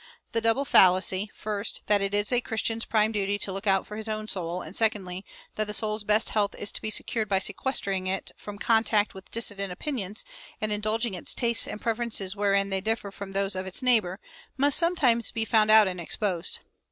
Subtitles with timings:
[0.31, 3.97] The double fallacy, first, that it is a Christian's prime duty to look out for
[3.97, 5.23] his own soul, and, secondly,
[5.57, 9.29] that the soul's best health is to be secured by sequestering it from contact with
[9.29, 10.23] dissentient opinions,
[10.59, 14.19] and indulging its tastes and preferences wherein they differ from those of its neighbor,
[14.57, 16.61] must sometime be found out and exposed.